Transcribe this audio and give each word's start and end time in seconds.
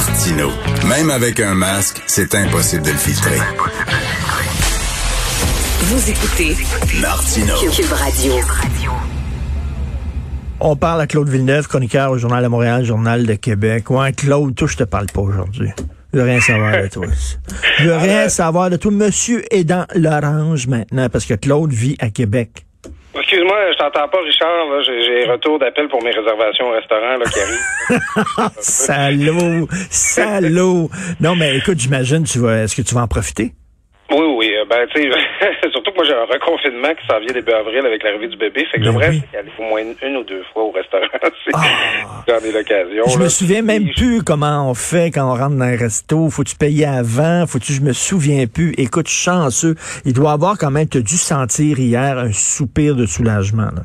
Martino. 0.00 0.48
Même 0.88 1.10
avec 1.10 1.40
un 1.40 1.54
masque, 1.54 2.00
c'est 2.06 2.34
impossible 2.34 2.82
de 2.86 2.90
le 2.90 2.96
filtrer. 2.96 3.36
Vous 5.80 6.10
écoutez 6.10 6.56
Martino. 7.02 7.54
Cube 7.70 7.92
Radio. 7.92 8.32
On 10.58 10.74
parle 10.74 11.02
à 11.02 11.06
Claude 11.06 11.28
Villeneuve, 11.28 11.68
chroniqueur 11.68 12.12
au 12.12 12.16
Journal 12.16 12.42
de 12.42 12.48
Montréal, 12.48 12.82
Journal 12.82 13.26
de 13.26 13.34
Québec. 13.34 13.90
Ouais, 13.90 14.12
Claude, 14.14 14.54
toi, 14.54 14.66
je 14.68 14.78
te 14.78 14.84
parle 14.84 15.06
pas 15.12 15.20
aujourd'hui. 15.20 15.68
Je 16.14 16.18
veux 16.18 16.24
rien 16.24 16.40
savoir 16.40 16.82
de 16.82 16.88
toi. 16.88 17.06
Je 17.78 17.84
veux 17.84 17.96
rien 17.98 18.28
savoir 18.30 18.70
de 18.70 18.76
toi. 18.76 18.90
Monsieur 18.90 19.44
est 19.54 19.64
dans 19.64 19.84
l'orange 19.94 20.66
maintenant 20.66 21.10
parce 21.10 21.26
que 21.26 21.34
Claude 21.34 21.74
vit 21.74 21.96
à 21.98 22.08
Québec. 22.08 22.64
Excuse-moi, 23.12 23.72
je 23.72 23.78
t'entends 23.78 24.08
pas, 24.08 24.18
Richard. 24.24 24.82
j'ai 24.84 25.24
retour 25.24 25.58
d'appel 25.58 25.88
pour 25.88 26.02
mes 26.02 26.10
réservations 26.10 26.68
au 26.68 26.72
restaurant 26.72 27.16
là, 27.16 27.24
qui 27.24 27.40
arrivent. 27.40 28.50
Salaud! 28.60 29.68
Salaud! 29.90 30.90
Non, 31.20 31.34
mais 31.34 31.56
écoute, 31.56 31.78
j'imagine, 31.78 32.24
tu 32.24 32.38
vas, 32.38 32.62
est-ce 32.62 32.76
que 32.76 32.82
tu 32.82 32.94
vas 32.94 33.02
en 33.02 33.08
profiter? 33.08 33.52
Oui, 34.40 34.54
euh, 34.56 34.64
Ben, 34.64 34.86
tu 34.88 35.02
sais, 35.02 35.10
surtout 35.72 35.90
que 35.90 35.96
moi, 35.96 36.04
j'ai 36.06 36.14
un 36.14 36.24
reconfinement 36.24 36.94
qui 36.94 37.06
s'en 37.06 37.20
vient 37.20 37.34
début 37.34 37.52
avril 37.52 37.84
avec 37.84 38.02
l'arrivée 38.02 38.28
du 38.28 38.38
bébé. 38.38 38.64
Fait 38.72 38.78
que 38.78 38.84
Ben 38.84 38.90
j'aimerais 38.92 39.10
oui. 39.10 39.22
aller 39.38 39.50
au 39.58 39.62
moins 39.64 39.82
une, 40.02 40.16
ou 40.16 40.24
deux 40.24 40.42
fois 40.54 40.62
au 40.64 40.70
restaurant. 40.70 41.04
si 41.44 41.50
Ah. 41.52 42.24
J'en 42.26 42.38
ai 42.38 42.50
l'occasion. 42.50 43.04
Je 43.06 43.18
là. 43.18 43.24
me 43.24 43.28
souviens 43.28 43.60
même 43.60 43.90
plus 43.94 44.22
comment 44.22 44.70
on 44.70 44.72
fait 44.72 45.10
quand 45.10 45.30
on 45.30 45.34
rentre 45.36 45.56
dans 45.56 45.64
un 45.64 45.76
resto. 45.76 46.30
Faut-tu 46.30 46.56
payer 46.56 46.86
avant? 46.86 47.46
Faut-tu, 47.46 47.74
je 47.74 47.82
me 47.82 47.92
souviens 47.92 48.46
plus. 48.46 48.72
Écoute, 48.78 49.08
chanceux. 49.08 49.74
Il 50.06 50.14
doit 50.14 50.32
avoir 50.32 50.56
quand 50.56 50.70
même, 50.70 50.88
t'as 50.88 51.00
dû 51.00 51.18
sentir 51.18 51.78
hier 51.78 52.16
un 52.16 52.32
soupir 52.32 52.96
de 52.96 53.04
soulagement, 53.04 53.68
là. 53.76 53.82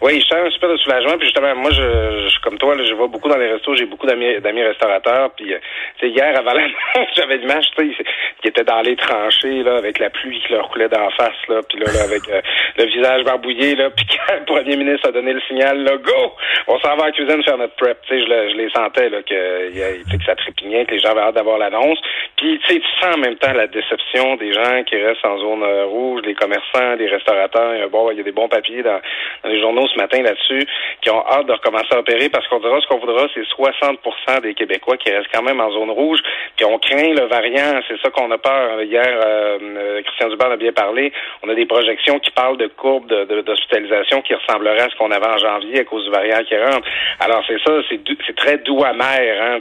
Oui, 0.00 0.20
je 0.20 0.26
sens 0.26 0.46
un 0.46 0.50
super 0.50 0.68
de 0.70 0.76
soulagement. 0.76 1.16
Puis 1.18 1.26
justement, 1.26 1.54
moi, 1.56 1.70
je, 1.72 2.28
je 2.28 2.40
comme 2.40 2.58
toi, 2.58 2.74
là, 2.76 2.84
je 2.84 2.94
vais 2.94 3.08
beaucoup 3.08 3.28
dans 3.28 3.36
les 3.36 3.52
restos. 3.52 3.74
J'ai 3.74 3.86
beaucoup 3.86 4.06
d'amis 4.06 4.62
restaurateurs. 4.62 5.30
Puis, 5.36 5.52
euh, 5.52 5.58
tu 5.98 6.06
sais, 6.06 6.12
hier, 6.12 6.38
avant 6.38 6.52
l'annonce, 6.52 6.74
j'avais 7.16 7.36
l'image, 7.36 7.66
tu 7.76 7.94
sais, 7.94 8.04
qui 8.42 8.48
était 8.48 8.64
dans 8.64 8.80
les 8.80 8.96
tranchées, 8.96 9.62
là, 9.62 9.76
avec 9.76 9.98
la 9.98 10.10
pluie 10.10 10.40
qui 10.40 10.52
leur 10.52 10.68
coulait 10.68 10.88
d'en 10.88 11.10
face, 11.10 11.36
là. 11.48 11.60
Puis 11.68 11.78
là, 11.78 11.86
là, 11.92 12.04
avec 12.04 12.28
euh, 12.28 12.40
le 12.78 12.84
visage 12.84 13.24
barbouillé, 13.24 13.74
là. 13.74 13.90
Puis 13.96 14.06
quand 14.06 14.34
le 14.34 14.44
premier 14.44 14.76
ministre 14.76 15.08
a 15.08 15.12
donné 15.12 15.32
le 15.32 15.40
signal, 15.42 15.82
là, 15.82 15.96
go! 15.96 16.32
On 16.68 16.78
s'en 16.78 16.96
va 16.96 17.04
à 17.04 17.06
la 17.06 17.12
cuisine 17.12 17.42
faire 17.42 17.58
notre 17.58 17.74
prep. 17.74 17.98
Tu 18.06 18.14
sais, 18.14 18.24
je, 18.24 18.28
le- 18.28 18.50
je 18.50 18.56
les 18.56 18.70
sentais, 18.70 19.08
là, 19.08 19.22
que, 19.22 20.16
que 20.16 20.24
ça 20.24 20.36
trépignait, 20.36 20.84
que 20.84 20.92
les 20.92 21.00
gens 21.00 21.10
avaient 21.10 21.22
hâte 21.22 21.34
d'avoir 21.34 21.58
l'annonce. 21.58 21.98
Puis, 22.36 22.58
tu 22.66 22.74
sais, 22.74 22.80
tu 22.80 23.00
sens 23.00 23.16
en 23.16 23.18
même 23.18 23.36
temps 23.36 23.52
la 23.52 23.66
déception 23.66 24.36
des 24.36 24.52
gens 24.52 24.84
qui 24.84 24.96
restent 24.96 25.24
en 25.26 25.38
zone 25.38 25.62
euh, 25.64 25.86
rouge, 25.86 26.20
les 26.24 26.34
commerçants, 26.34 26.94
les 26.98 27.08
restaurateurs. 27.08 27.74
Il 27.74 27.86
bon, 27.88 28.10
il 28.12 28.18
y 28.18 28.20
a 28.20 28.24
des 28.24 28.32
bons 28.32 28.48
papiers 28.48 28.82
dans, 28.82 29.00
dans 29.42 29.48
les 29.50 29.60
journaux 29.60 29.87
ce 29.92 29.98
matin 29.98 30.22
là-dessus 30.22 30.66
qui 31.02 31.10
ont 31.10 31.24
hâte 31.26 31.46
de 31.46 31.52
recommencer 31.52 31.88
à 31.92 31.98
opérer 31.98 32.28
parce 32.28 32.46
qu'on 32.48 32.60
dira 32.60 32.80
ce 32.80 32.86
qu'on 32.86 32.98
voudra, 32.98 33.26
c'est 33.34 33.44
60 33.46 33.98
des 34.42 34.54
Québécois 34.54 34.96
qui 34.96 35.10
restent 35.10 35.30
quand 35.32 35.42
même 35.42 35.60
en 35.60 35.70
zone 35.70 35.90
rouge. 35.90 36.20
Puis 36.56 36.64
on 36.64 36.78
craint 36.78 37.12
le 37.14 37.26
variant, 37.26 37.80
c'est 37.88 38.00
ça 38.00 38.10
qu'on 38.10 38.30
a 38.30 38.38
peur. 38.38 38.82
Hier, 38.82 39.04
euh, 39.06 39.58
euh, 39.62 40.02
Christian 40.02 40.28
Dubas 40.28 40.48
en 40.48 40.52
a 40.52 40.56
bien 40.56 40.72
parlé. 40.72 41.12
On 41.42 41.48
a 41.48 41.54
des 41.54 41.66
projections 41.66 42.18
qui 42.18 42.30
parlent 42.30 42.56
de 42.56 42.66
courbes 42.68 43.06
de- 43.08 43.24
de- 43.24 43.40
d'hospitalisation 43.42 44.22
qui 44.22 44.34
ressembleraient 44.34 44.80
à 44.82 44.88
ce 44.90 44.96
qu'on 44.96 45.10
avait 45.10 45.26
en 45.26 45.38
janvier 45.38 45.80
à 45.80 45.84
cause 45.84 46.04
du 46.04 46.10
variant 46.10 46.42
qui 46.44 46.56
rentre. 46.56 46.86
Alors 47.20 47.42
c'est 47.46 47.58
ça, 47.64 47.72
c'est 47.88 48.36
très 48.36 48.58
doux 48.58 48.82
amer. 48.84 49.38
Hein, 49.40 49.58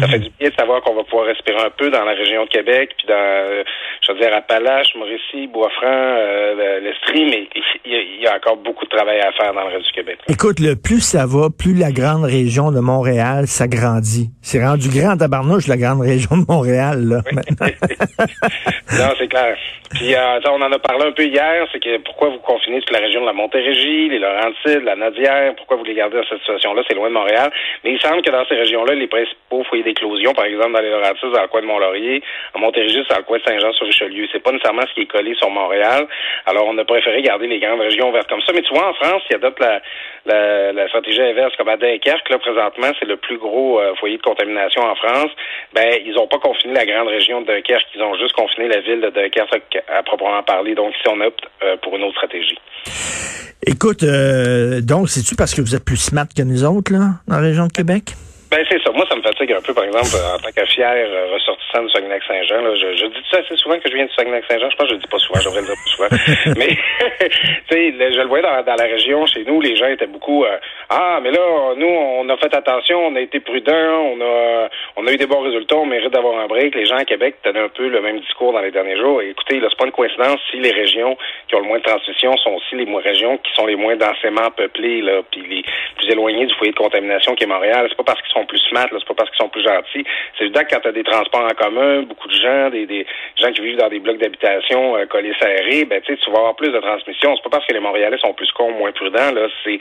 Ça 0.00 0.08
fait 0.08 0.18
du 0.18 0.30
bien 0.38 0.48
de 0.48 0.54
savoir 0.54 0.80
qu'on 0.82 0.94
va 0.94 1.04
pouvoir 1.04 1.26
respirer 1.26 1.60
un 1.60 1.70
peu 1.70 1.90
dans 1.90 2.04
la 2.04 2.12
région 2.12 2.44
de 2.44 2.48
Québec, 2.50 2.90
puis 2.96 3.06
dans, 3.06 3.14
euh, 3.14 3.62
je 4.06 4.12
veux 4.12 4.18
dire, 4.18 4.34
Appalaches, 4.34 4.94
Mauricie, 4.94 5.46
Bois-Franc, 5.48 5.86
euh, 5.86 6.80
l'Estrie, 6.80 7.24
mais 7.26 7.48
il 7.84 7.92
y, 7.92 7.96
a, 7.96 8.00
il 8.00 8.22
y 8.22 8.26
a 8.26 8.34
encore 8.36 8.56
beaucoup 8.56 8.84
de 8.84 8.90
travail 8.90 9.20
à 9.20 9.32
faire 9.32 9.43
dans 9.52 9.68
le 9.68 9.74
reste 9.74 9.86
du 9.86 9.92
Québec. 9.92 10.18
Écoute, 10.28 10.60
le 10.60 10.76
plus 10.76 11.00
ça 11.00 11.26
va, 11.26 11.48
plus 11.50 11.74
la 11.74 11.92
grande 11.92 12.24
région 12.24 12.70
de 12.70 12.80
Montréal 12.80 13.46
s'agrandit. 13.46 14.30
C'est 14.42 14.64
rendu 14.64 14.88
grand 14.88 15.16
tabarnouche, 15.16 15.66
la 15.66 15.76
grande 15.76 16.00
région 16.00 16.36
de 16.36 16.44
Montréal, 16.48 17.04
là, 17.04 17.20
non, 18.98 19.14
c'est 19.18 19.28
clair. 19.28 19.56
Puis, 19.94 20.14
euh, 20.14 20.40
on 20.50 20.60
en 20.60 20.72
a 20.72 20.78
parlé 20.78 21.06
un 21.06 21.12
peu 21.12 21.24
hier, 21.24 21.66
c'est 21.72 21.78
que 21.78 21.98
pourquoi 21.98 22.28
vous 22.28 22.38
confinez 22.38 22.80
toute 22.80 22.90
la 22.90 22.98
région 22.98 23.20
de 23.20 23.26
la 23.26 23.32
Montérégie, 23.32 24.08
les 24.08 24.18
Laurentides, 24.18 24.82
la 24.82 24.96
Nadière, 24.96 25.54
pourquoi 25.56 25.76
vous 25.76 25.84
les 25.84 25.94
gardez 25.94 26.16
dans 26.16 26.26
cette 26.28 26.40
situation-là, 26.40 26.82
c'est 26.88 26.94
loin 26.94 27.08
de 27.08 27.14
Montréal. 27.14 27.50
Mais 27.84 27.92
il 27.92 28.00
semble 28.00 28.22
que 28.22 28.30
dans 28.30 28.44
ces 28.46 28.56
régions-là, 28.56 28.94
les 28.94 29.06
principaux 29.06 29.62
foyers 29.64 29.84
d'éclosion, 29.84 30.34
par 30.34 30.46
exemple, 30.46 30.72
dans 30.72 30.80
les 30.80 30.90
Laurentides, 30.90 31.30
dans 31.30 31.42
le 31.42 31.48
coin 31.48 31.60
de 31.60 31.66
Mont-Laurier, 31.66 32.22
en 32.54 32.60
Montérégie, 32.60 33.04
c'est 33.06 33.14
dans 33.14 33.20
le 33.20 33.24
coin 33.24 33.38
de 33.38 33.44
Saint-Jean-sur-Richelieu. 33.44 34.26
C'est 34.32 34.42
pas 34.42 34.52
nécessairement 34.52 34.82
ce 34.88 34.94
qui 34.94 35.02
est 35.02 35.10
collé 35.10 35.34
sur 35.36 35.50
Montréal. 35.50 36.06
Alors, 36.46 36.66
on 36.66 36.76
a 36.78 36.84
préféré 36.84 37.22
garder 37.22 37.46
les 37.46 37.60
grandes 37.60 37.80
régions 37.80 38.10
ouvertes 38.10 38.28
comme 38.28 38.42
ça. 38.42 38.52
Mais 38.52 38.62
tu 38.62 38.74
vois, 38.74 38.90
en 38.90 38.94
France, 38.94 39.22
qui 39.34 39.46
adopte 39.46 39.60
la, 40.26 40.88
stratégie 40.88 41.20
inverse, 41.20 41.54
comme 41.56 41.68
à 41.68 41.76
Dunkerque, 41.76 42.28
là, 42.30 42.38
présentement, 42.38 42.90
c'est 42.98 43.06
le 43.06 43.16
plus 43.16 43.38
gros 43.38 43.80
euh, 43.80 43.94
foyer 43.96 44.16
de 44.16 44.22
contamination 44.22 44.82
en 44.82 44.94
France. 44.94 45.30
Ben, 45.74 45.98
ils 46.04 46.16
ont 46.18 46.26
pas 46.26 46.38
confiné 46.38 46.74
la 46.74 46.86
grande 46.86 47.08
région 47.08 47.40
de 47.42 47.46
Dunkerque, 47.46 47.86
ils 47.94 48.02
ont 48.02 48.16
juste 48.16 48.34
confiné 48.34 48.68
la 48.68 48.80
ville 48.80 49.00
de 49.00 49.10
Dunkerque 49.10 49.82
à 49.88 50.02
proprement 50.02 50.42
parler. 50.42 50.74
Donc, 50.74 50.94
ici, 50.94 51.08
on 51.08 51.20
opte 51.20 51.44
euh, 51.62 51.76
pour 51.78 51.96
une 51.96 52.04
autre 52.04 52.16
stratégie. 52.16 52.58
Écoute, 53.66 54.02
euh, 54.02 54.80
donc, 54.80 55.08
c'est-tu 55.08 55.36
parce 55.36 55.54
que 55.54 55.60
vous 55.60 55.74
êtes 55.74 55.84
plus 55.84 55.96
smart 55.96 56.26
que 56.36 56.42
nous 56.42 56.64
autres, 56.64 56.92
là, 56.92 57.20
dans 57.26 57.36
la 57.36 57.42
région 57.42 57.66
de 57.66 57.72
Québec? 57.72 58.12
Ben 58.54 58.64
c'est 58.70 58.80
ça. 58.84 58.92
Moi, 58.92 59.04
ça 59.08 59.16
me 59.16 59.22
fatigue 59.22 59.50
un 59.50 59.60
peu, 59.60 59.74
par 59.74 59.82
exemple, 59.82 60.14
en 60.14 60.38
tant 60.38 60.52
que 60.54 60.64
fier 60.66 60.86
euh, 60.86 61.26
ressortissant 61.34 61.82
du 61.82 61.90
Saguenay-Saint-Jean. 61.90 62.62
Je, 62.76 62.94
je 62.94 63.06
dis 63.06 63.26
ça 63.28 63.38
assez 63.38 63.56
souvent 63.56 63.76
que 63.80 63.90
je 63.90 63.94
viens 63.96 64.06
du 64.06 64.14
Saguenay-Saint-Jean. 64.14 64.70
Je 64.70 64.76
pense 64.76 64.86
que 64.86 64.90
je 64.90 64.94
le 64.94 65.00
dis 65.00 65.10
pas 65.10 65.18
souvent, 65.18 65.40
je 65.40 65.44
devrais 65.46 65.60
le 65.62 65.66
dire 65.66 65.74
plus 65.74 65.90
souvent. 65.90 66.54
mais 66.56 66.68
tu 67.66 67.74
sais, 67.74 68.12
je 68.14 68.20
le 68.20 68.28
voyais 68.28 68.44
dans, 68.44 68.62
dans 68.62 68.76
la 68.76 68.84
région, 68.84 69.26
chez 69.26 69.42
nous, 69.42 69.60
les 69.60 69.74
gens 69.74 69.88
étaient 69.88 70.06
beaucoup 70.06 70.44
euh, 70.44 70.56
Ah, 70.90 71.20
mais 71.22 71.30
là, 71.30 71.74
nous, 71.76 71.86
on 71.86 72.28
a 72.28 72.36
fait 72.36 72.54
attention, 72.54 73.06
on 73.06 73.16
a 73.16 73.20
été 73.20 73.40
prudents, 73.40 73.72
on 73.72 74.20
a 74.20 74.68
on 74.96 75.06
a 75.06 75.12
eu 75.12 75.16
des 75.16 75.26
bons 75.26 75.40
résultats, 75.40 75.76
on 75.76 75.86
mérite 75.86 76.12
d'avoir 76.12 76.38
un 76.38 76.46
break. 76.46 76.74
Les 76.74 76.86
gens 76.86 76.96
à 76.96 77.04
Québec 77.04 77.36
tenaient 77.42 77.60
un 77.60 77.68
peu 77.68 77.88
le 77.88 78.00
même 78.00 78.20
discours 78.20 78.52
dans 78.52 78.60
les 78.60 78.70
derniers 78.70 78.96
jours. 78.96 79.20
Écoutez, 79.22 79.60
là, 79.60 79.68
c'est 79.70 79.78
pas 79.78 79.86
une 79.86 79.92
coïncidence 79.92 80.40
si 80.50 80.58
les 80.58 80.70
régions 80.70 81.16
qui 81.48 81.54
ont 81.56 81.60
le 81.60 81.66
moins 81.66 81.78
de 81.78 81.84
transmission 81.84 82.36
sont 82.36 82.52
aussi 82.52 82.76
les 82.76 82.86
régions 82.96 83.38
qui 83.38 83.52
sont 83.54 83.66
les 83.66 83.76
moins 83.76 83.96
densément 83.96 84.50
peuplées, 84.56 85.02
là, 85.02 85.22
puis 85.30 85.42
les 85.42 85.64
plus 85.96 86.10
éloignées 86.10 86.46
du 86.46 86.54
foyer 86.54 86.72
de 86.72 86.78
contamination 86.78 87.34
qui 87.34 87.44
est 87.44 87.48
Montréal. 87.48 87.86
C'est 87.88 87.96
pas 87.96 88.04
parce 88.04 88.22
qu'ils 88.22 88.32
sont 88.32 88.46
plus 88.46 88.60
smart, 88.68 88.86
c'est 88.90 89.04
pas 89.04 89.14
parce 89.14 89.30
qu'ils 89.30 89.44
sont 89.44 89.48
plus 89.48 89.64
gentils. 89.64 90.04
C'est 90.38 90.44
évident 90.44 90.60
que 90.62 90.74
quand 90.74 90.80
tu 90.80 90.88
as 90.88 90.92
des 90.92 91.04
transports 91.04 91.44
en 91.44 91.54
commun, 91.54 92.02
beaucoup 92.02 92.28
de 92.28 92.34
gens, 92.34 92.70
des, 92.70 93.06
gens 93.36 93.52
qui 93.52 93.62
vivent 93.62 93.78
dans 93.78 93.88
des 93.88 93.98
blocs 93.98 94.18
d'habitation 94.18 94.96
euh, 94.96 95.06
collés 95.06 95.34
serrés, 95.40 95.84
ben 95.84 96.00
tu 96.02 96.14
vas 96.30 96.38
avoir 96.38 96.56
plus 96.56 96.70
de 96.70 96.78
transmission. 96.78 97.34
C'est 97.36 97.42
pas 97.42 97.50
parce 97.50 97.66
que 97.66 97.74
les 97.74 97.80
Montréalais 97.80 98.18
sont 98.18 98.32
plus 98.32 98.50
cons, 98.52 98.70
moins 98.72 98.92
prudents. 98.92 99.32
Là, 99.32 99.48
c'est, 99.64 99.78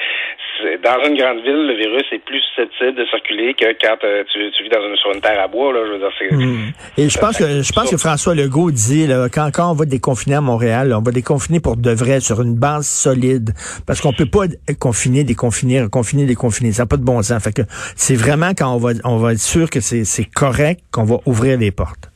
une 1.06 1.18
grande 1.18 1.42
ville, 1.42 1.68
le 1.68 1.76
virus 1.76 2.04
est 2.12 2.24
plus 2.26 2.42
susceptible 2.42 2.96
de 2.96 3.06
circuler 3.06 3.54
que 3.54 3.66
quand 3.82 3.98
euh, 4.04 4.24
tu, 4.32 4.52
tu 4.52 4.64
vis 4.64 4.70
dans 4.70 4.86
une 4.86 4.96
sur 4.98 5.12
une 5.14 5.22
terre 5.22 5.40
à 5.42 5.48
bois. 5.48 5.74
Là, 5.74 5.80
je 5.86 5.92
veux 5.94 6.00
dire, 6.00 6.12
c'est, 6.20 6.34
Hmm. 6.34 6.72
Et 6.98 7.10
je 7.10 7.18
pense 7.18 7.38
que 7.38 7.62
je 7.62 7.74
pense 7.74 7.90
que 7.90 7.98
François 7.98 8.36
Legault 8.36 8.72
dit 8.72 9.08
là, 9.08 9.28
quand, 9.30 9.50
quand 9.54 9.72
on 9.72 9.74
va 9.74 9.86
déconfiner 9.86 10.36
à 10.36 10.42
Montréal, 10.42 10.90
là, 10.90 10.98
on 10.98 11.02
va 11.02 11.12
déconfiner 11.12 11.60
pour 11.60 11.78
de 11.78 11.92
vrai, 11.92 12.20
sur 12.20 12.42
une 12.42 12.56
base 12.56 12.88
solide. 12.88 13.52
Parce 13.86 14.02
qu'on 14.02 14.14
peut 14.14 14.30
pas 14.30 14.46
confiner, 14.80 15.24
déconfiner, 15.24 15.82
reconfiner, 15.82 16.26
déconfiner. 16.26 16.72
Ça 16.72 16.84
n'a 16.84 16.88
pas 16.88 16.98
de 16.98 17.04
bon 17.04 17.22
sens. 17.22 17.44
Fait 17.44 17.54
que 17.54 17.64
c'est 17.96 18.16
vraiment 18.16 18.52
quand 18.58 18.74
on 18.74 18.78
va 18.78 18.92
on 19.06 19.18
va 19.18 19.34
être 19.34 19.40
sûr 19.40 19.70
que 19.70 19.80
c'est 19.80 20.06
c'est 20.06 20.26
correct 20.26 20.82
qu'on 20.92 21.04
va 21.04 21.18
ouvrir 21.26 21.58
les 21.58 21.72
portes. 21.72 22.10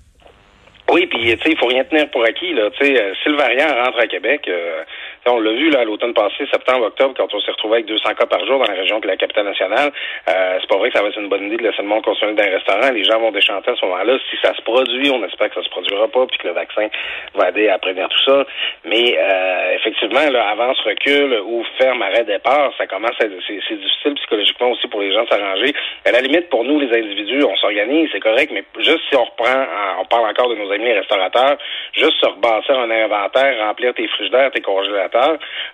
Oui, 0.92 1.06
puis 1.08 1.20
tu 1.20 1.44
sais, 1.44 1.52
il 1.52 1.58
faut 1.58 1.68
rien 1.68 1.84
tenir 1.84 2.10
pour 2.12 2.24
acquis. 2.24 2.54
Là. 2.54 2.70
Euh, 2.70 3.14
si 3.22 3.30
le 3.30 3.36
variant 3.36 3.68
rentre 3.84 4.00
à 4.00 4.08
Québec, 4.08 4.42
euh, 4.48 4.84
on 5.30 5.40
l'a 5.40 5.52
vu 5.52 5.70
là, 5.70 5.84
l'automne 5.84 6.14
passé, 6.14 6.46
septembre, 6.52 6.86
octobre, 6.88 7.14
quand 7.18 7.34
on 7.34 7.40
s'est 7.42 7.52
retrouvé 7.52 7.76
avec 7.76 7.86
200 7.88 8.14
cas 8.16 8.26
par 8.26 8.46
jour 8.46 8.60
dans 8.60 8.72
la 8.72 8.80
région 8.80 9.00
de 9.00 9.08
la 9.08 9.18
capitale 9.18 9.46
nationale, 9.46 9.92
euh, 10.30 10.58
c'est 10.60 10.70
pas 10.70 10.78
vrai 10.78 10.90
que 10.90 10.98
ça 10.98 11.04
va 11.04 11.10
être 11.10 11.20
une 11.20 11.30
bonne 11.30 11.46
idée 11.48 11.58
de 11.58 11.64
laisser 11.64 11.82
le 11.82 11.88
monde 11.88 12.04
consommer 12.04 12.34
dans 12.34 12.44
un 12.44 12.50
restaurant. 12.52 12.92
Les 12.92 13.04
gens 13.04 13.20
vont 13.20 13.32
déchanter 13.32 13.72
à 13.72 13.76
ce 13.76 13.86
moment-là. 13.86 14.18
Si 14.30 14.38
ça 14.42 14.54
se 14.56 14.62
produit, 14.62 15.10
on 15.12 15.24
espère 15.26 15.50
que 15.50 15.56
ça 15.56 15.64
se 15.64 15.70
produira 15.70 16.08
pas, 16.08 16.26
puis 16.28 16.38
que 16.38 16.48
le 16.48 16.54
vaccin 16.54 16.88
va 17.36 17.50
aider 17.50 17.70
à 17.70 17.78
prévenir 17.80 18.08
tout 18.10 18.24
ça. 18.26 18.46
Mais 18.86 19.18
euh, 19.18 19.74
effectivement, 19.76 20.30
là, 20.32 20.50
avance, 20.50 20.80
recul, 20.82 21.42
ou 21.46 21.64
ferme, 21.78 22.02
arrêt, 22.02 22.24
départ, 22.24 22.72
ça 22.78 22.88
commence 22.88 23.12
à 23.20 23.26
c'est, 23.48 23.76
difficile 23.78 24.14
psychologiquement 24.16 24.72
aussi 24.72 24.88
pour 24.88 25.02
les 25.02 25.14
gens 25.14 25.24
de 25.24 25.30
s'arranger. 25.30 25.74
À 26.06 26.12
la 26.12 26.22
limite, 26.22 26.50
pour 26.50 26.64
nous, 26.64 26.80
les 26.80 26.96
individus, 26.98 27.44
on 27.44 27.56
s'organise, 27.58 28.10
c'est 28.12 28.20
correct, 28.20 28.52
mais 28.54 28.64
juste 28.80 29.02
si 29.10 29.16
on 29.16 29.24
reprend, 29.26 29.54
en- 29.62 30.02
on 30.02 30.06
parle 30.06 30.30
encore 30.30 30.50
de 30.50 30.56
nos 30.56 30.72
amis 30.72 30.92
restaurateurs, 30.94 31.58
juste 31.94 32.20
se 32.20 32.26
rebâtir 32.26 32.78
un 32.80 32.90
inventaire, 32.92 33.58
remplir 33.66 33.94
tes 33.94 34.08
frigidaires, 34.08 34.52
tes 34.52 34.62
congélateurs, 34.62 35.17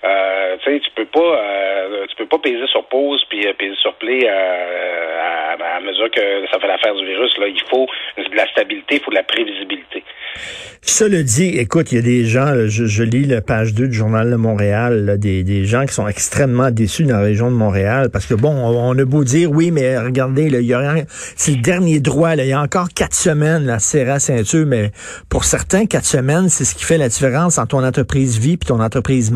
euh, 0.03 0.57
tu 0.63 0.71
sais, 0.71 0.79
tu 0.79 0.89
peux 0.95 1.05
pas, 1.05 1.19
euh, 1.19 2.05
tu 2.09 2.15
peux 2.15 2.27
pas 2.27 2.39
peser 2.39 2.67
sur 2.67 2.85
pause 2.85 3.23
puis 3.29 3.45
euh, 3.47 3.53
peser 3.57 3.75
sur 3.81 3.93
play 3.95 4.27
euh, 4.27 5.17
à, 5.75 5.79
mesure 5.81 6.09
que 6.11 6.21
ça 6.51 6.59
fait 6.59 6.67
l'affaire 6.67 6.95
du 6.95 7.05
virus. 7.05 7.37
Là, 7.37 7.47
il 7.47 7.61
faut 7.69 7.87
de 8.17 8.35
la 8.35 8.47
stabilité, 8.51 8.95
il 8.95 9.01
faut 9.01 9.11
de 9.11 9.15
la 9.15 9.23
prévisibilité. 9.23 10.03
Cela 10.81 11.23
dit, 11.23 11.57
écoute, 11.57 11.91
il 11.91 11.95
y 11.95 11.99
a 11.99 12.01
des 12.01 12.25
gens, 12.25 12.67
je, 12.67 13.03
lis 13.03 13.25
la 13.25 13.41
page 13.41 13.73
2 13.73 13.87
du 13.87 13.93
Journal 13.93 14.29
de 14.29 14.35
Montréal, 14.35 15.17
des, 15.17 15.43
des 15.43 15.65
gens 15.65 15.85
qui 15.85 15.93
sont 15.93 16.07
extrêmement 16.07 16.71
déçus 16.71 17.03
dans 17.03 17.17
la 17.17 17.23
région 17.23 17.49
de 17.49 17.55
Montréal, 17.55 18.09
parce 18.11 18.25
que 18.25 18.33
bon, 18.33 18.49
on, 18.49 18.89
on 18.89 18.97
a 18.97 19.05
beau 19.05 19.23
dire, 19.23 19.49
oui, 19.51 19.71
mais 19.71 19.97
regardez, 19.97 20.43
il 20.43 20.61
y 20.61 20.73
a 20.73 20.95
c'est 21.07 21.51
le 21.51 21.61
dernier 21.61 21.99
droit, 21.99 22.35
il 22.35 22.45
y 22.45 22.53
a 22.53 22.61
encore 22.61 22.89
quatre 22.93 23.15
semaines, 23.15 23.65
la 23.65 23.79
serre 23.79 24.11
à 24.11 24.19
ceinture, 24.19 24.65
mais 24.65 24.91
pour 25.29 25.45
certains, 25.45 25.85
quatre 25.85 26.05
semaines, 26.05 26.49
c'est 26.49 26.65
ce 26.65 26.75
qui 26.75 26.83
fait 26.83 26.97
la 26.97 27.09
différence 27.09 27.57
entre 27.57 27.69
ton 27.69 27.83
entreprise 27.83 28.37
vit 28.39 28.57
puis 28.57 28.67
ton 28.67 28.79
entreprise 28.79 29.31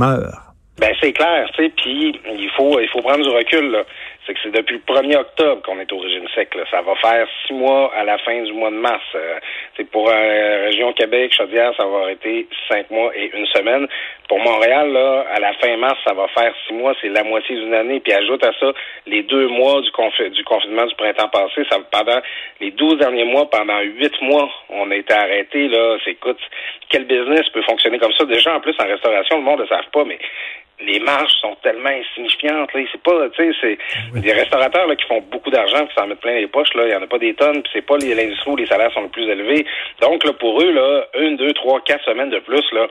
Ben 0.79 0.93
c'est 1.01 1.11
clair, 1.11 1.49
tu 1.55 1.63
sais, 1.63 1.71
puis 1.75 2.19
il 2.25 2.49
faut 2.55 2.79
il 2.79 2.87
faut 2.89 3.01
prendre 3.01 3.23
du 3.23 3.29
recul 3.29 3.71
là. 3.71 3.83
C'est 4.27 4.33
que 4.33 4.39
c'est 4.43 4.51
depuis 4.51 4.75
le 4.75 4.93
1er 4.93 5.17
octobre 5.17 5.61
qu'on 5.63 5.79
est 5.79 5.91
au 5.91 5.99
régime 5.99 6.27
sec. 6.35 6.53
Là. 6.53 6.63
Ça 6.69 6.81
va 6.81 6.95
faire 6.95 7.25
six 7.45 7.53
mois 7.53 7.91
à 7.95 8.03
la 8.03 8.17
fin 8.17 8.41
du 8.43 8.51
mois 8.51 8.69
de 8.69 8.75
mars. 8.75 9.03
c'est 9.77 9.89
pour 9.89 10.09
la 10.09 10.17
région 10.65 10.91
Québec, 10.93 11.33
Chaudière, 11.33 11.73
ça 11.77 11.85
va 11.85 11.99
arrêter 11.99 12.47
cinq 12.69 12.91
mois 12.91 13.11
et 13.15 13.31
une 13.33 13.45
semaine. 13.47 13.87
Pour 14.27 14.39
Montréal, 14.39 14.91
là, 14.91 15.25
à 15.33 15.39
la 15.39 15.53
fin 15.53 15.77
mars, 15.77 15.97
ça 16.05 16.13
va 16.13 16.27
faire 16.27 16.53
six 16.67 16.73
mois, 16.73 16.93
c'est 17.01 17.07
la 17.07 17.23
moitié 17.23 17.55
d'une 17.55 17.73
année. 17.73 18.01
Puis 18.01 18.11
ajoute 18.11 18.43
à 18.43 18.51
ça 18.59 18.73
les 19.05 19.23
deux 19.23 19.47
mois 19.47 19.81
du, 19.81 19.91
confinement 19.91 20.85
du 20.85 20.95
printemps 20.95 21.29
passé. 21.29 21.63
Ça, 21.69 21.77
pendant 21.89 22.19
les 22.59 22.71
douze 22.71 22.97
derniers 22.97 23.23
mois, 23.23 23.49
pendant 23.49 23.79
huit 23.79 24.21
mois, 24.21 24.49
on 24.69 24.91
a 24.91 24.95
été 24.95 25.13
arrêté. 25.13 25.69
Là, 25.69 25.97
c'est 26.03 26.11
écoute, 26.11 26.39
quel 26.89 27.05
business 27.05 27.47
peut 27.49 27.61
fonctionner 27.61 27.99
comme 27.99 28.13
ça? 28.13 28.25
Déjà, 28.25 28.55
en 28.55 28.59
plus, 28.59 28.75
en 28.79 28.87
restauration, 28.87 29.37
le 29.37 29.43
monde 29.43 29.61
ne 29.61 29.67
savent 29.67 29.89
pas, 29.93 30.03
mais 30.03 30.19
les 30.79 30.99
marges 30.99 31.33
sont 31.41 31.55
tellement 31.63 31.89
insignifiantes. 31.89 32.73
Là. 32.73 32.81
C'est 32.91 33.01
pas, 33.01 33.29
tu 33.29 33.51
sais, 33.51 33.77
c'est 34.13 34.19
des 34.19 34.33
restaurateurs 34.33 34.87
là, 34.87 34.95
qui 34.95 35.05
font 35.07 35.21
beaucoup 35.31 35.49
d'argent 35.49 35.85
qui 35.87 35.95
s'en 35.95 36.07
mettent 36.07 36.19
plein 36.19 36.35
les 36.35 36.47
poches. 36.47 36.73
Là, 36.75 36.85
il 36.85 36.91
y 36.91 36.95
en 36.95 37.01
a 37.01 37.07
pas 37.07 37.17
des 37.17 37.33
tonnes. 37.33 37.61
Puis 37.63 37.71
c'est 37.73 37.85
pas 37.85 37.97
l'industrie 37.97 38.51
où 38.51 38.55
les 38.55 38.67
salaires 38.67 38.91
sont 38.93 39.01
les 39.01 39.09
plus 39.09 39.27
élevés. 39.29 39.65
Donc 40.01 40.23
là, 40.23 40.33
pour 40.33 40.61
eux, 40.61 40.71
là, 40.71 41.05
une, 41.19 41.35
deux, 41.37 41.53
trois, 41.53 41.81
quatre 41.81 42.05
semaines 42.05 42.29
de 42.29 42.39
plus, 42.39 42.63
là, 42.73 42.87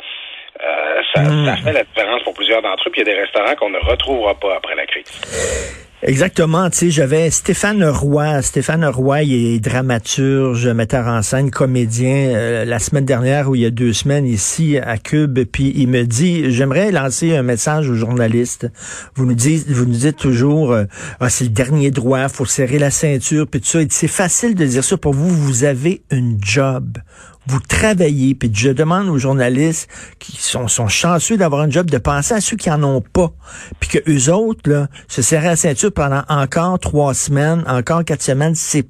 euh, 0.62 1.02
ça, 1.14 1.22
hmm. 1.22 1.46
ça 1.46 1.56
fait 1.56 1.72
la 1.72 1.84
différence 1.84 2.22
pour 2.22 2.34
plusieurs 2.34 2.62
d'entre 2.62 2.88
eux. 2.88 2.90
Puis 2.90 3.02
il 3.02 3.06
y 3.06 3.10
a 3.10 3.14
des 3.14 3.20
restaurants 3.20 3.54
qu'on 3.54 3.70
ne 3.70 3.78
retrouvera 3.78 4.34
pas 4.34 4.56
après 4.56 4.74
la 4.74 4.86
crise. 4.86 5.85
Exactement, 6.02 6.68
tu 6.68 6.76
sais, 6.76 6.90
j'avais 6.90 7.30
Stéphane 7.30 7.82
Roy. 7.82 8.42
Stéphane 8.42 8.84
Roy, 8.84 9.22
il 9.22 9.54
est 9.54 9.60
dramaturge, 9.60 10.68
metteur 10.68 11.06
en 11.06 11.22
scène, 11.22 11.50
comédien. 11.50 12.34
Euh, 12.34 12.64
la 12.66 12.78
semaine 12.78 13.06
dernière 13.06 13.48
ou 13.48 13.54
il 13.54 13.62
y 13.62 13.64
a 13.64 13.70
deux 13.70 13.94
semaines 13.94 14.26
ici 14.26 14.76
à 14.76 14.98
Cube, 14.98 15.38
puis 15.50 15.72
il 15.74 15.88
me 15.88 16.04
dit, 16.04 16.50
j'aimerais 16.52 16.92
lancer 16.92 17.34
un 17.34 17.42
message 17.42 17.88
aux 17.88 17.94
journalistes. 17.94 18.70
Vous 19.14 19.24
nous 19.24 19.34
dites, 19.34 19.70
vous 19.70 19.86
nous 19.86 19.96
dites 19.96 20.18
toujours, 20.18 20.72
euh, 20.72 20.84
ah, 21.18 21.30
c'est 21.30 21.44
le 21.44 21.50
dernier 21.50 21.90
droit, 21.90 22.28
faut 22.28 22.44
serrer 22.44 22.78
la 22.78 22.90
ceinture, 22.90 23.46
puis 23.46 23.62
tout 23.62 23.66
ça. 23.66 23.78
C'est 23.88 24.06
facile 24.06 24.54
de 24.54 24.66
dire 24.66 24.84
ça 24.84 24.98
pour 24.98 25.14
vous. 25.14 25.30
Vous 25.30 25.64
avez 25.64 26.02
une 26.10 26.36
job 26.42 26.98
vous 27.46 27.60
travaillez, 27.60 28.34
puis 28.34 28.50
je 28.52 28.70
demande 28.70 29.08
aux 29.08 29.18
journalistes 29.18 29.88
qui 30.18 30.36
sont, 30.36 30.68
sont 30.68 30.88
chanceux 30.88 31.36
d'avoir 31.36 31.62
un 31.62 31.70
job 31.70 31.90
de 31.90 31.98
penser 31.98 32.34
à 32.34 32.40
ceux 32.40 32.56
qui 32.56 32.70
en 32.70 32.82
ont 32.82 33.00
pas, 33.00 33.32
puis 33.80 33.88
que 33.88 34.10
eux 34.10 34.32
autres 34.32 34.68
là 34.70 34.88
se 35.08 35.22
serrent 35.22 35.44
la 35.44 35.56
ceinture 35.56 35.92
pendant 35.92 36.22
encore 36.28 36.78
trois 36.78 37.14
semaines, 37.14 37.64
encore 37.66 38.04
quatre 38.04 38.22
semaines, 38.22 38.54
c'est 38.54 38.86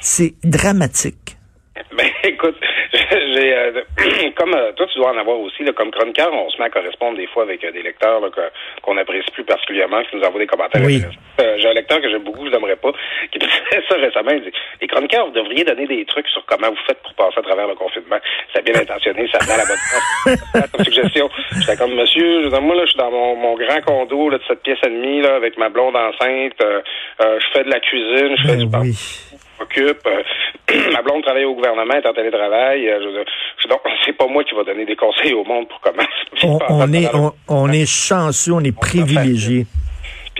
c'est 0.00 0.34
dramatique. 0.44 1.36
Écoute, 2.24 2.56
j'ai 2.92 3.54
euh, 3.54 3.82
comme 4.36 4.54
euh, 4.54 4.72
toi 4.72 4.86
tu 4.92 4.98
dois 4.98 5.12
en 5.12 5.18
avoir 5.18 5.38
aussi 5.40 5.64
là, 5.64 5.72
comme 5.72 5.90
chroniqueur, 5.90 6.32
on 6.32 6.48
se 6.50 6.58
met 6.58 6.66
à 6.66 6.70
correspondre 6.70 7.16
des 7.16 7.26
fois 7.26 7.42
avec 7.42 7.64
euh, 7.64 7.72
des 7.72 7.82
lecteurs 7.82 8.20
qu'on 8.82 8.96
apprécie 8.96 9.30
plus 9.32 9.44
particulièrement, 9.44 10.02
qui 10.02 10.16
nous 10.16 10.22
envoient 10.22 10.40
des 10.40 10.46
commentaires. 10.46 10.82
Oui. 10.84 11.02
j'ai 11.38 11.68
un 11.68 11.72
lecteur 11.72 12.00
que 12.00 12.08
j'aime 12.08 12.22
beaucoup, 12.22 12.46
je 12.46 12.52
n'aimerais 12.52 12.76
pas, 12.76 12.92
qui 13.32 13.38
disait 13.38 13.82
ça 13.88 13.96
récemment. 13.96 14.30
Il 14.30 14.42
dit 14.42 14.52
Les 14.80 14.86
chroniqueurs, 14.86 15.26
vous 15.26 15.32
devriez 15.32 15.64
donner 15.64 15.86
des 15.86 16.04
trucs 16.04 16.28
sur 16.28 16.44
comment 16.46 16.70
vous 16.70 16.84
faites 16.86 17.02
pour 17.02 17.14
passer 17.14 17.38
à 17.38 17.42
travers 17.42 17.66
le 17.66 17.74
confinement. 17.74 18.18
C'est 18.54 18.64
bien 18.64 18.80
intentionné, 18.80 19.28
ça 19.32 19.38
met 19.40 19.56
la 19.56 19.66
bonne 19.66 20.36
place. 20.54 20.70
comme 20.70 20.84
suggestion. 20.84 21.28
J'étais 21.58 21.76
comme 21.76 21.94
monsieur, 21.94 22.48
moi 22.60 22.76
là, 22.76 22.84
je 22.84 22.90
suis 22.90 22.98
dans 22.98 23.10
mon, 23.10 23.34
mon 23.34 23.56
grand 23.56 23.80
condo 23.80 24.30
là, 24.30 24.38
de 24.38 24.42
cette 24.46 24.62
pièce 24.62 24.78
et 24.86 24.90
demie 24.90 25.22
là, 25.22 25.34
avec 25.36 25.56
ma 25.58 25.68
blonde 25.68 25.96
enceinte. 25.96 26.62
je 27.20 27.46
fais 27.52 27.64
de 27.64 27.70
la 27.70 27.80
cuisine, 27.80 28.36
je 28.36 28.42
fais 28.42 28.66
ben 28.66 28.82
du 28.82 28.90
oui 28.90 28.96
occupe. 29.62 30.06
Euh, 30.06 30.22
ma 30.92 31.02
blonde 31.02 31.22
travaille 31.22 31.44
au 31.44 31.54
gouvernement, 31.54 31.94
est 31.94 32.06
en 32.06 32.12
télétravail. 32.12 32.88
Euh, 32.88 33.24
donc, 33.68 33.80
c'est 34.04 34.16
pas 34.16 34.26
moi 34.26 34.44
qui 34.44 34.54
va 34.54 34.64
donner 34.64 34.84
des 34.84 34.96
conseils 34.96 35.34
au 35.34 35.44
monde 35.44 35.68
pour 35.68 35.80
comment. 35.80 36.02
On, 36.68 36.92
est, 36.92 37.08
on, 37.48 37.70
est 37.70 37.86
chanceux, 37.86 38.52
on 38.52 38.60
est 38.60 38.76
privilégié. 38.76 39.66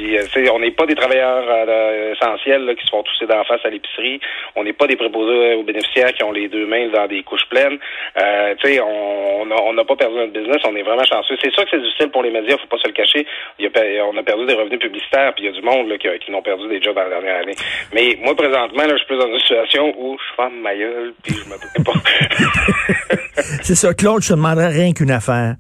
Euh, 0.02 0.50
on 0.52 0.58
n'est 0.58 0.70
pas 0.70 0.86
des 0.86 0.94
travailleurs 0.94 1.44
euh, 1.48 2.14
essentiels 2.14 2.74
qui 2.78 2.84
se 2.84 2.90
font 2.90 3.02
tousser 3.02 3.26
d'en 3.26 3.44
face 3.44 3.60
à 3.64 3.70
l'épicerie. 3.70 4.20
On 4.56 4.64
n'est 4.64 4.72
pas 4.72 4.86
des 4.86 4.96
préposés 4.96 5.54
aux 5.54 5.62
bénéficiaires 5.62 6.12
qui 6.12 6.22
ont 6.24 6.32
les 6.32 6.48
deux 6.48 6.66
mains 6.66 6.88
dans 6.88 7.06
des 7.06 7.22
couches 7.22 7.46
pleines. 7.48 7.78
Euh, 8.20 8.54
tu 8.60 8.74
sais, 8.74 8.80
on 8.80 9.44
n'a 9.46 9.84
pas 9.84 9.96
perdu 9.96 10.16
notre 10.16 10.32
business. 10.32 10.58
On 10.64 10.76
est 10.76 10.82
vraiment 10.82 11.04
chanceux. 11.04 11.36
C'est 11.42 11.52
sûr 11.52 11.64
que 11.64 11.70
c'est 11.70 11.80
difficile 11.80 12.10
pour 12.10 12.22
les 12.22 12.30
médias, 12.30 12.56
faut 12.58 12.66
pas 12.66 12.78
se 12.78 12.88
le 12.88 12.94
cacher. 12.94 13.26
On 13.60 14.16
a 14.16 14.22
perdu 14.22 14.46
des 14.46 14.54
revenus 14.54 14.80
publicitaires, 14.80 15.32
puis 15.34 15.44
il 15.44 15.46
y 15.46 15.56
a 15.56 15.60
du 15.60 15.62
monde 15.62 15.96
qui, 15.98 16.08
qui 16.24 16.30
n'ont 16.30 16.42
perdu 16.42 16.68
des 16.68 16.82
jobs 16.82 16.94
dans 16.94 17.02
la 17.02 17.10
dernière 17.10 17.42
année. 17.42 17.54
Mais 17.94 18.18
moi, 18.20 18.34
présentement, 18.34 18.82
je 18.90 18.96
suis 18.96 19.06
plus 19.06 19.18
dans 19.18 19.28
une 19.28 19.40
situation 19.40 19.94
où 19.98 20.18
je 20.18 20.36
ferme 20.36 20.60
ma 20.60 20.74
gueule, 20.74 21.14
puis 21.22 21.34
je 21.34 21.44
me 21.48 21.84
pas. 21.84 21.92
c'est 23.62 23.74
ça, 23.74 23.94
Claude, 23.94 24.22
je 24.22 24.28
te 24.28 24.34
demanderais 24.34 24.68
rien 24.68 24.92
qu'une 24.92 25.10
affaire 25.10 25.54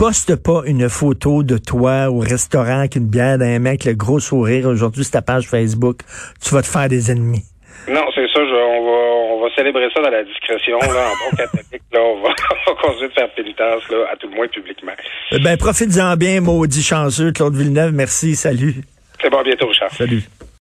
poste 0.00 0.34
pas 0.42 0.62
une 0.64 0.88
photo 0.88 1.42
de 1.42 1.58
toi 1.58 2.08
au 2.08 2.20
restaurant 2.20 2.78
avec 2.78 2.96
une 2.96 3.04
bière 3.04 3.36
d'un 3.36 3.58
mec, 3.58 3.84
le 3.84 3.92
gros 3.92 4.18
sourire 4.18 4.66
aujourd'hui 4.66 5.04
sur 5.04 5.12
ta 5.12 5.20
page 5.20 5.46
Facebook. 5.46 5.98
Tu 6.42 6.54
vas 6.54 6.62
te 6.62 6.68
faire 6.68 6.88
des 6.88 7.10
ennemis. 7.10 7.42
Non, 7.86 8.06
c'est 8.14 8.26
ça. 8.32 8.40
on, 8.40 8.82
va, 8.82 9.34
on 9.34 9.42
va 9.42 9.54
célébrer 9.54 9.88
ça 9.92 10.00
dans 10.00 10.08
la 10.08 10.24
discrétion. 10.24 10.78
Là, 10.78 11.04
en 11.04 11.30
bon 11.30 11.36
catholique, 11.36 11.82
là, 11.92 12.00
on 12.00 12.22
va, 12.22 12.28
on 12.66 12.70
va 12.70 12.80
continuer 12.80 13.08
de 13.08 13.12
faire 13.12 13.30
pénitence, 13.34 13.82
là, 13.90 14.06
à 14.10 14.16
tout 14.16 14.26
le 14.30 14.36
moins 14.36 14.48
publiquement. 14.48 14.92
Eh 15.32 15.38
ben, 15.38 15.58
profite-en 15.58 16.16
bien, 16.16 16.40
maudit 16.40 16.82
chanceux, 16.82 17.32
Claude 17.32 17.54
Villeneuve. 17.54 17.92
Merci. 17.92 18.36
Salut. 18.36 18.76
C'est 19.20 19.28
bon, 19.28 19.40
à 19.40 19.44
bientôt, 19.44 19.66
Richard. 19.66 19.90
Salut. 19.90 20.22